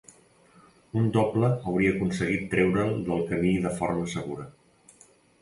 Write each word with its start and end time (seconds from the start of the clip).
Un 1.01 1.11
doble 1.17 1.51
hauria 1.57 1.91
aconseguit 1.97 2.47
treure'l 2.55 2.97
del 3.11 3.23
camí 3.29 3.53
de 3.69 3.75
forma 3.83 4.09
segura. 4.17 4.49